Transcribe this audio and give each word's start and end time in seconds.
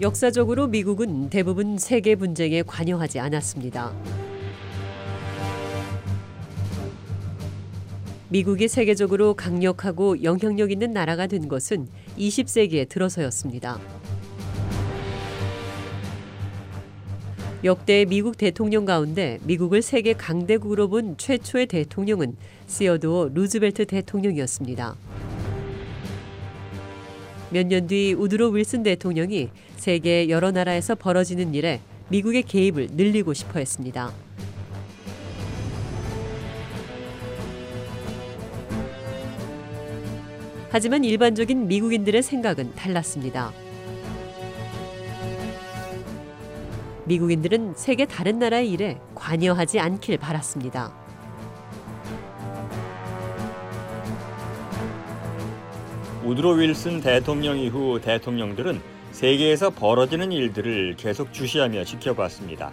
역사적으로 0.00 0.68
미국은 0.68 1.28
대부분 1.28 1.76
세계 1.76 2.14
분쟁에 2.14 2.62
관여하지 2.62 3.18
않았습니다. 3.18 3.92
미국이 8.28 8.68
세계적으로 8.68 9.34
강력하고 9.34 10.22
영향력 10.22 10.70
있는 10.70 10.92
나라가 10.92 11.26
된 11.26 11.48
것은 11.48 11.88
20세기에 12.16 12.88
들어서였습니다. 12.88 13.80
역대 17.64 18.04
미국 18.04 18.38
대통령 18.38 18.84
가운데 18.84 19.40
미국을 19.42 19.82
세계 19.82 20.12
강대국으로 20.12 20.88
본 20.90 21.16
최초의 21.16 21.66
대통령은 21.66 22.36
시어도어 22.68 23.30
루즈벨트 23.34 23.84
대통령이었습니다. 23.86 25.07
몇 27.50 27.66
년 27.66 27.86
뒤 27.86 28.14
우드로 28.14 28.48
윌슨 28.50 28.82
대통령이 28.82 29.48
세계 29.76 30.28
여러 30.28 30.50
나라에서 30.50 30.94
벌어지는 30.94 31.54
일에 31.54 31.80
미국의 32.10 32.42
개입을 32.42 32.88
늘리고 32.92 33.32
싶어 33.32 33.58
했습니다. 33.58 34.12
하지만 40.70 41.04
일반적인 41.04 41.66
미국인들의 41.66 42.22
생각은 42.22 42.74
달랐습니다. 42.74 43.52
미국인들은 47.06 47.72
세계 47.74 48.04
다른 48.04 48.38
나라의 48.38 48.70
일에 48.70 48.98
관여하지 49.14 49.80
않길 49.80 50.18
바랐습니다. 50.18 51.07
우드로 56.28 56.50
윌슨 56.50 57.00
대통령 57.00 57.58
이후 57.58 57.98
대통령들은 58.02 58.82
세계에서 59.12 59.70
벌어지는 59.70 60.30
일들을 60.30 60.96
계속 60.98 61.32
주시하며 61.32 61.84
지켜봤습니다. 61.84 62.70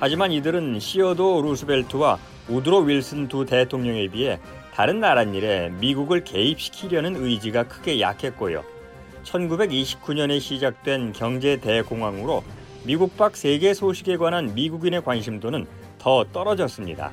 하지만 0.00 0.32
이들은 0.32 0.80
시어도 0.80 1.40
루스벨트와 1.42 2.18
우드로 2.48 2.80
윌슨 2.80 3.28
두 3.28 3.46
대통령에 3.46 4.08
비해 4.08 4.40
다른 4.74 4.98
나라일에 4.98 5.70
미국을 5.78 6.24
개입시키려는 6.24 7.14
의지가 7.14 7.68
크게 7.68 8.00
약했고요. 8.00 8.64
1929년에 9.22 10.40
시작된 10.40 11.12
경제 11.12 11.58
대공황으로 11.58 12.42
미국 12.82 13.16
밖 13.16 13.36
세계 13.36 13.72
소식에 13.72 14.16
관한 14.16 14.52
미국인의 14.52 15.04
관심도는 15.04 15.64
더 16.00 16.24
떨어졌습니다. 16.32 17.12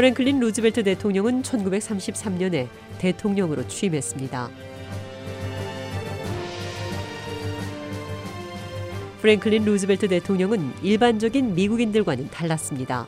프랭클린 0.00 0.40
루즈벨트 0.40 0.82
대통령은 0.82 1.42
1933년에 1.42 2.68
대통령으로 2.96 3.68
취임했습니다. 3.68 4.48
프랭클린 9.20 9.66
루즈벨트 9.66 10.08
대통령은 10.08 10.72
일반적인 10.82 11.54
미국인들과는 11.54 12.30
달랐습니다. 12.30 13.06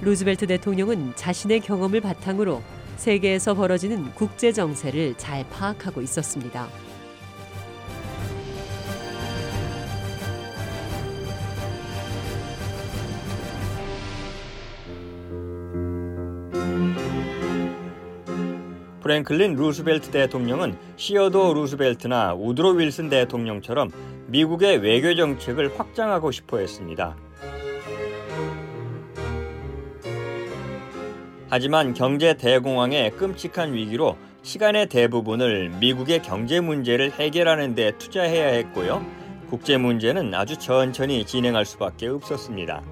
루즈벨트 0.00 0.46
대통령은 0.46 1.12
자신의 1.14 1.60
경험을 1.60 2.00
바탕으로 2.00 2.62
세계에서 2.96 3.52
벌어지는 3.52 4.10
국제 4.14 4.52
정세를 4.52 5.16
잘 5.18 5.46
파악하고 5.50 6.00
있었습니다. 6.00 6.66
프랭클린 19.00 19.54
루스벨트 19.54 20.10
대통령은 20.10 20.76
시어도어 20.96 21.54
루스벨트나 21.54 22.34
우드로 22.34 22.70
윌슨 22.70 23.08
대통령처럼 23.08 23.90
미국의 24.26 24.78
외교 24.78 25.14
정책을 25.14 25.78
확장하고 25.78 26.30
싶어 26.30 26.58
했습니다. 26.58 27.16
하지만 31.50 31.94
경제 31.94 32.34
대공황의 32.34 33.12
끔찍한 33.12 33.72
위기로 33.72 34.16
시간의 34.42 34.88
대부분을 34.88 35.70
미국의 35.80 36.22
경제 36.22 36.60
문제를 36.60 37.12
해결하는 37.12 37.74
데 37.74 37.92
투자해야 37.98 38.48
했고요. 38.48 39.04
국제 39.48 39.78
문제는 39.78 40.34
아주 40.34 40.58
천천히 40.58 41.24
진행할 41.24 41.64
수밖에 41.64 42.08
없었습니다. 42.08 42.82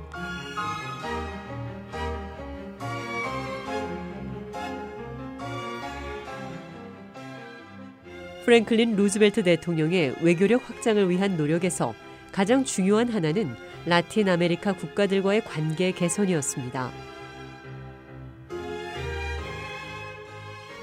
프랭클린 8.46 8.94
루즈벨트 8.94 9.42
대통령의 9.42 10.14
외교력 10.22 10.70
확장을 10.70 11.10
위한 11.10 11.36
노력에서 11.36 11.94
가장 12.30 12.62
중요한 12.62 13.08
하나는 13.08 13.52
라틴 13.86 14.28
아메리카 14.28 14.72
국가들과의 14.72 15.44
관계 15.44 15.90
개선이었습니다. 15.90 16.92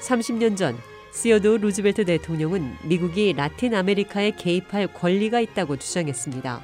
30년 0.02 0.58
전 0.58 0.76
시어도어 1.14 1.56
루즈벨트 1.56 2.04
대통령은 2.04 2.70
미국이 2.86 3.32
라틴 3.32 3.74
아메리카에 3.74 4.32
개입할 4.32 4.88
권리가 4.88 5.40
있다고 5.40 5.78
주장했습니다. 5.78 6.60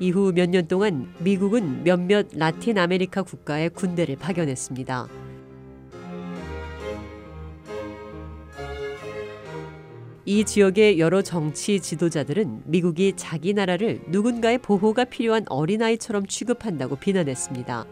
이후 0.00 0.32
몇 0.34 0.50
년 0.50 0.66
동안 0.66 1.14
미국은 1.20 1.84
몇몇 1.84 2.26
라틴 2.32 2.76
아메리카 2.78 3.22
국가에 3.22 3.68
군대를 3.68 4.16
파견했습니다. 4.16 5.23
이 10.26 10.44
지역의 10.44 10.98
여러 10.98 11.20
정치 11.20 11.80
지도자들은 11.80 12.62
미국이 12.64 13.12
자기 13.14 13.52
나라를 13.52 14.00
누군가의 14.06 14.56
보호가 14.56 15.04
필요한 15.04 15.44
어린아이처럼 15.48 16.26
취급한다고 16.26 16.96
비난했습니다. 16.96 17.84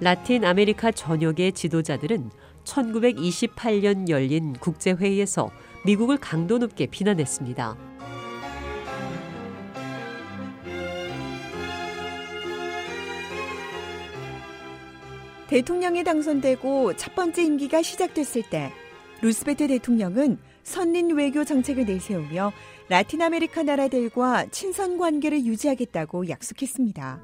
라틴 0.00 0.44
아메리카 0.44 0.92
전역의 0.92 1.52
지도자들은 1.52 2.30
1928년 2.64 4.10
열린 4.10 4.52
국제회의에서 4.52 5.50
미국을 5.86 6.18
강도 6.18 6.58
높게 6.58 6.84
비난했습니다. 6.84 7.95
대통령이 15.56 16.04
당선되고 16.04 16.96
첫 16.96 17.14
번째 17.14 17.42
임기가 17.42 17.80
시작됐을 17.80 18.42
때 18.50 18.70
루스벨트 19.22 19.68
대통령은 19.68 20.36
선린 20.62 21.16
외교 21.16 21.44
정책을 21.44 21.86
내세우며 21.86 22.52
라틴 22.90 23.22
아메리카 23.22 23.62
나라들과 23.62 24.48
친선 24.50 24.98
관계를 24.98 25.46
유지하겠다고 25.46 26.28
약속했습니다. 26.28 27.20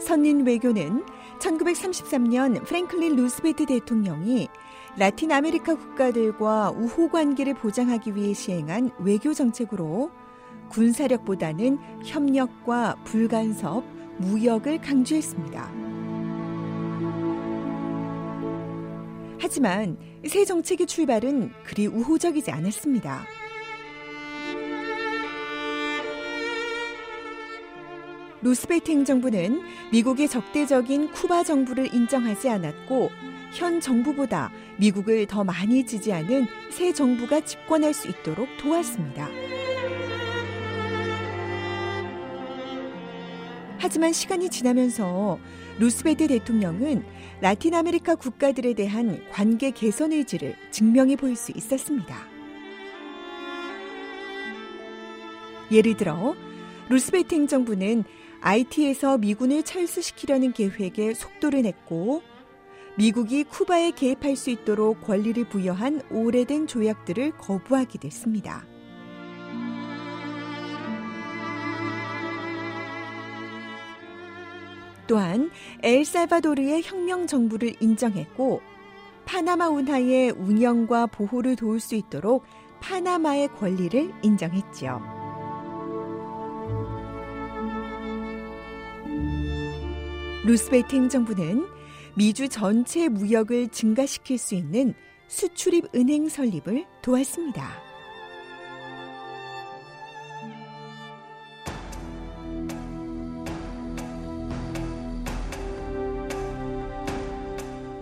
선린 0.00 0.44
외교는 0.44 1.04
1933년 1.38 2.64
프랭클린 2.64 3.14
루스벨트 3.14 3.66
대통령이 3.66 4.48
라틴 4.98 5.30
아메리카 5.30 5.76
국가들과 5.76 6.72
우호 6.72 7.10
관계를 7.10 7.54
보장하기 7.54 8.16
위해 8.16 8.34
시행한 8.34 8.90
외교 8.98 9.32
정책으로 9.32 10.10
군사력보다는 10.70 11.78
협력과 12.04 12.96
불간섭, 13.04 13.99
무역을 14.20 14.80
강조했습니다. 14.80 15.72
하지만 19.38 19.96
새 20.26 20.44
정책의 20.44 20.86
출발은 20.86 21.50
그리 21.64 21.86
우호적이지 21.86 22.50
않았습니다. 22.50 23.24
루스베트 28.42 28.90
행정부는 28.90 29.60
미국의 29.92 30.28
적대적인 30.28 31.12
쿠바 31.12 31.44
정부를 31.44 31.92
인정하지 31.94 32.48
않았고 32.48 33.10
현 33.52 33.80
정부보다 33.80 34.50
미국을 34.78 35.26
더 35.26 35.44
많이 35.44 35.84
지지하는 35.84 36.46
새 36.70 36.92
정부가 36.92 37.40
집권할 37.40 37.92
수 37.92 38.08
있도록 38.08 38.48
도왔습니다. 38.58 39.28
하지만 43.82 44.12
시간이 44.12 44.50
지나면서 44.50 45.38
루스벨트 45.78 46.28
대통령은 46.28 47.02
라틴 47.40 47.74
아메리카 47.74 48.14
국가들에 48.14 48.74
대한 48.74 49.24
관계 49.30 49.70
개선 49.70 50.12
의지를 50.12 50.54
증명해 50.70 51.16
보일 51.16 51.34
수 51.34 51.50
있었습니다. 51.56 52.14
예를 55.72 55.96
들어 55.96 56.34
루스벨트 56.90 57.34
행정부는 57.34 58.04
아이티에서 58.42 59.16
미군을 59.16 59.62
철수시키려는 59.62 60.52
계획에 60.52 61.14
속도를 61.14 61.62
냈고 61.62 62.22
미국이 62.98 63.44
쿠바에 63.44 63.92
개입할 63.92 64.36
수 64.36 64.50
있도록 64.50 65.00
권리를 65.06 65.42
부여한 65.48 66.02
오래된 66.10 66.66
조약들을 66.66 67.38
거부하기도 67.38 68.06
했습니다. 68.06 68.69
또한 75.10 75.50
엘살바도르의 75.82 76.82
혁명 76.84 77.26
정부를 77.26 77.74
인정했고 77.80 78.62
파나마 79.24 79.68
운하의 79.68 80.30
운영과 80.30 81.06
보호를 81.06 81.56
도울 81.56 81.80
수 81.80 81.96
있도록 81.96 82.44
파나마의 82.80 83.48
권리를 83.58 84.12
인정했지요. 84.22 85.02
루스베트 90.46 90.94
행정부는 90.94 91.66
미주 92.14 92.48
전체 92.48 93.08
무역을 93.08 93.70
증가시킬 93.70 94.38
수 94.38 94.54
있는 94.54 94.94
수출입 95.26 95.92
은행 95.92 96.28
설립을 96.28 96.86
도왔습니다. 97.02 97.89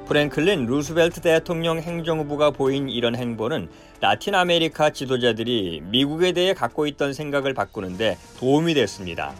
프랭클린 0.09 0.65
루스벨트 0.65 1.21
대통령 1.21 1.81
행정부가 1.81 2.51
보인 2.51 2.89
이런 2.89 3.15
행보는 3.15 3.69
라틴 4.01 4.35
아메리카 4.35 4.89
지도자들이 4.89 5.83
미국에 5.85 6.33
대해 6.33 6.55
갖고 6.55 6.87
있던 6.87 7.13
생각을 7.13 7.53
바꾸는데 7.53 8.17
도움이 8.39 8.73
됐습니다. 8.73 9.35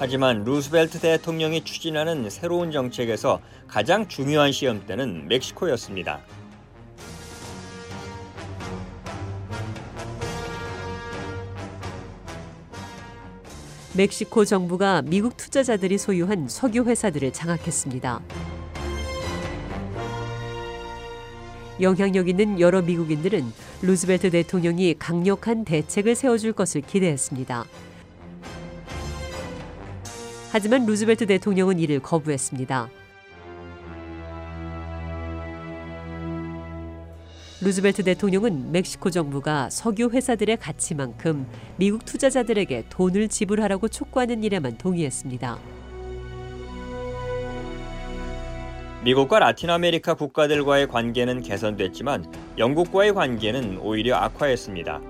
하지만 0.00 0.42
루스벨트 0.42 0.98
대통령이 0.98 1.62
추진하는 1.62 2.28
새로운 2.28 2.72
정책에서 2.72 3.40
가장 3.68 4.08
중요한 4.08 4.50
시험대는 4.50 5.28
멕시코였습니다. 5.28 6.20
멕시코 13.96 14.44
정부가 14.44 15.00
미국 15.00 15.38
투자자들이 15.38 15.96
소유한 15.96 16.48
석유 16.48 16.84
회사들을 16.84 17.32
장악했습니다. 17.32 18.20
영향력 21.80 22.28
있는 22.28 22.60
여러 22.60 22.82
미국인들은 22.82 23.42
루즈벨트 23.80 24.30
대통령이 24.30 24.96
강력한 24.98 25.64
대책을 25.64 26.14
세워줄 26.14 26.52
것을 26.52 26.82
기대했습니다. 26.82 27.64
하지만 30.52 30.84
루즈벨트 30.84 31.26
대통령은 31.26 31.78
이를 31.78 32.00
거부했습니다. 32.00 32.90
루즈벨트 37.62 38.02
대통령은 38.02 38.70
멕시코 38.70 39.08
정부가 39.08 39.70
석유 39.70 40.10
회사들의 40.12 40.58
가치만큼 40.58 41.46
미국 41.76 42.04
투자자들에게 42.04 42.84
돈을 42.90 43.28
지불하라고 43.28 43.88
촉구하는 43.88 44.44
일에만 44.44 44.76
동의했습니다. 44.76 45.58
미국과 49.04 49.38
라틴 49.38 49.70
아메리카 49.70 50.14
국가들과의 50.14 50.88
관계는 50.88 51.40
개선됐지만 51.40 52.30
영국과의 52.58 53.14
관계는 53.14 53.78
오히려 53.78 54.16
악화했습니다. 54.16 55.00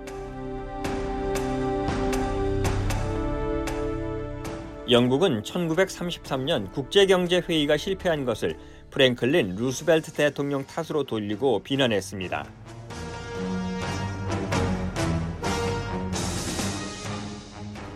영국은 4.89 5.43
1933년 5.43 6.71
국제경제회의가 6.71 7.77
실패한 7.77 8.25
것을 8.25 8.57
프랭클린 8.97 9.57
루스벨트 9.57 10.11
대통령 10.11 10.65
탓으로 10.65 11.05
돌리고 11.05 11.63
비난했습니다. 11.63 12.47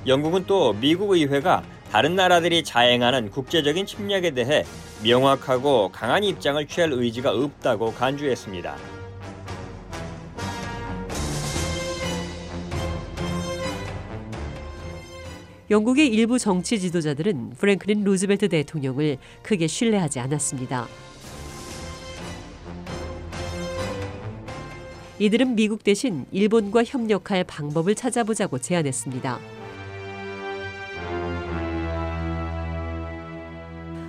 영국은 0.07 0.45
또 0.47 0.75
미국 0.75 1.13
의회가 1.13 1.63
다른 1.91 2.17
나라들이 2.17 2.63
자행하는 2.63 3.31
국제적인 3.31 3.87
침략에 3.87 4.33
대해 4.33 4.65
명확하고 5.03 5.89
강한 5.91 6.23
입장을 6.23 6.67
취할 6.67 6.93
의지가 6.93 7.31
없다고 7.31 7.95
간주했습니다. 7.95 9.00
영국의 15.71 16.09
일부 16.09 16.37
정치 16.37 16.81
지도자들은 16.81 17.51
프랭클린 17.51 18.03
루즈벨트 18.03 18.49
대통령을 18.49 19.19
크게 19.43 19.69
신뢰하지 19.69 20.19
않았습니다. 20.19 20.89
이들은 25.21 25.55
미국 25.55 25.85
대신 25.85 26.27
일본과 26.33 26.83
협력할 26.83 27.45
방법을 27.45 27.95
찾아보자고 27.95 28.59
제안했습니다. 28.59 29.39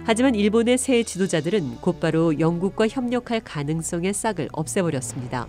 하지만 0.03 0.33
일본의 0.33 0.79
새 0.79 1.03
지도자들은 1.03 1.75
곧바로 1.81 2.39
영국과 2.39 2.87
협력할 2.87 3.41
가능성의 3.41 4.13
싹을 4.15 4.49
없애버렸습니다. 4.51 5.47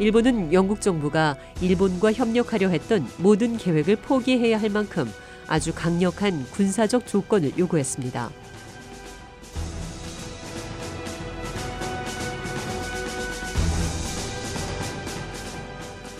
일본은 0.00 0.50
영국 0.54 0.80
정부가 0.80 1.36
일본과 1.60 2.10
협력하려 2.10 2.70
했던 2.70 3.06
모든 3.18 3.58
계획을 3.58 3.96
포기해야 3.96 4.58
할 4.58 4.70
만큼 4.70 5.04
아주 5.46 5.74
강력한 5.74 6.46
군사적 6.52 7.06
조건을 7.06 7.52
요구했습니다. 7.58 8.30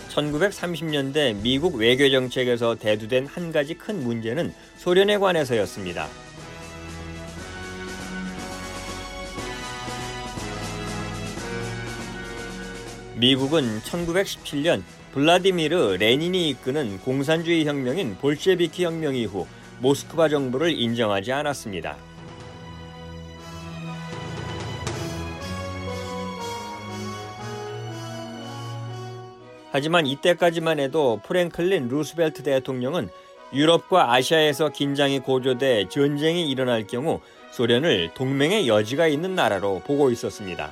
(1930년대) 0.09 1.41
미국 1.41 1.73
외교 1.75 2.07
정책에서 2.11 2.75
대두된 2.75 3.25
한 3.25 3.51
가지 3.51 3.73
큰 3.73 4.03
문제는 4.03 4.53
소련에 4.77 5.17
관해서였습니다. 5.17 6.07
미국은 13.21 13.81
1917년 13.81 14.81
블라디미르 15.13 15.97
레닌이 15.99 16.49
이끄는 16.49 16.97
공산주의 17.01 17.67
혁명인 17.67 18.17
볼셰비키 18.17 18.83
혁명 18.83 19.13
이후 19.13 19.45
모스크바 19.79 20.27
정부를 20.27 20.71
인정하지 20.71 21.31
않았습니다. 21.31 21.97
하지만 29.71 30.07
이때까지만 30.07 30.79
해도 30.79 31.21
프랭클린 31.23 31.89
루스벨트 31.89 32.41
대통령은 32.41 33.09
유럽과 33.53 34.13
아시아에서 34.13 34.69
긴장이 34.69 35.19
고조돼 35.19 35.89
전쟁이 35.89 36.49
일어날 36.49 36.87
경우 36.87 37.21
소련을 37.51 38.15
동맹의 38.15 38.67
여지가 38.67 39.05
있는 39.05 39.35
나라로 39.35 39.83
보고 39.85 40.09
있었습니다. 40.09 40.71